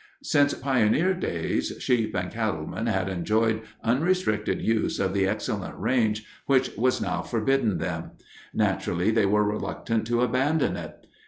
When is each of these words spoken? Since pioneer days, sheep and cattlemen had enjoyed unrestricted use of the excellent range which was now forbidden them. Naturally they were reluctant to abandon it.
Since 0.23 0.55
pioneer 0.55 1.13
days, 1.13 1.73
sheep 1.77 2.15
and 2.15 2.31
cattlemen 2.31 2.87
had 2.87 3.07
enjoyed 3.07 3.61
unrestricted 3.83 4.59
use 4.59 4.99
of 4.99 5.13
the 5.13 5.27
excellent 5.27 5.77
range 5.77 6.25
which 6.47 6.75
was 6.75 6.99
now 7.01 7.21
forbidden 7.21 7.77
them. 7.77 8.13
Naturally 8.51 9.11
they 9.11 9.27
were 9.27 9.43
reluctant 9.43 10.07
to 10.07 10.21
abandon 10.23 10.75
it. 10.75 11.05